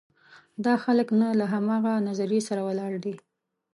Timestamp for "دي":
3.03-3.15